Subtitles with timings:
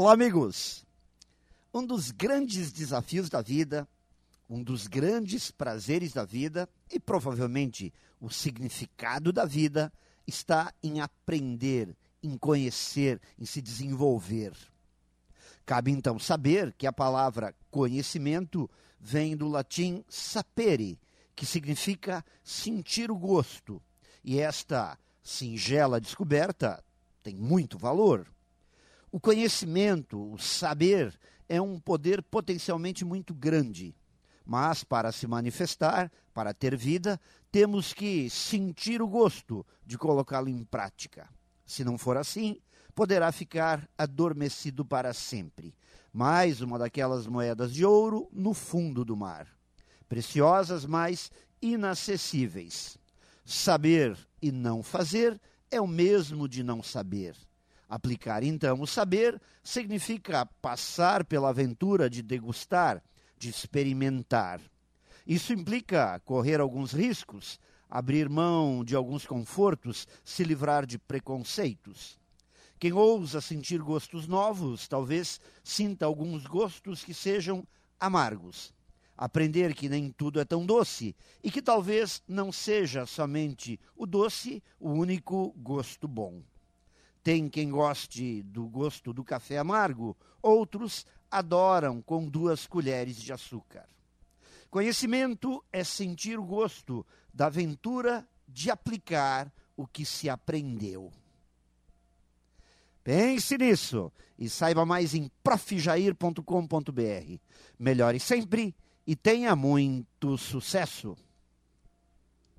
[0.00, 0.86] Olá, amigos!
[1.74, 3.84] Um dos grandes desafios da vida,
[4.48, 9.92] um dos grandes prazeres da vida e provavelmente o significado da vida
[10.24, 14.52] está em aprender, em conhecer, em se desenvolver.
[15.66, 18.70] Cabe então saber que a palavra conhecimento
[19.00, 20.96] vem do latim sapere,
[21.34, 23.82] que significa sentir o gosto.
[24.22, 26.84] E esta singela descoberta
[27.20, 28.28] tem muito valor.
[29.10, 31.18] O conhecimento, o saber,
[31.48, 33.96] é um poder potencialmente muito grande.
[34.44, 40.62] Mas para se manifestar, para ter vida, temos que sentir o gosto de colocá-lo em
[40.64, 41.28] prática.
[41.64, 42.58] Se não for assim,
[42.94, 45.74] poderá ficar adormecido para sempre.
[46.12, 49.46] Mais uma daquelas moedas de ouro no fundo do mar.
[50.08, 51.30] Preciosas, mas
[51.60, 52.98] inacessíveis.
[53.44, 57.34] Saber e não fazer é o mesmo de não saber.
[57.88, 63.02] Aplicar então o saber significa passar pela aventura de degustar,
[63.38, 64.60] de experimentar.
[65.26, 72.18] Isso implica correr alguns riscos, abrir mão de alguns confortos, se livrar de preconceitos.
[72.78, 77.66] Quem ousa sentir gostos novos, talvez sinta alguns gostos que sejam
[77.98, 78.72] amargos.
[79.16, 84.62] Aprender que nem tudo é tão doce e que talvez não seja somente o doce
[84.78, 86.42] o único gosto bom.
[87.28, 93.86] Tem quem goste do gosto do café amargo, outros adoram com duas colheres de açúcar.
[94.70, 101.12] Conhecimento é sentir o gosto da aventura de aplicar o que se aprendeu.
[103.04, 107.38] Pense nisso e saiba mais em profjair.com.br.
[107.78, 108.74] Melhore sempre
[109.06, 111.14] e tenha muito sucesso!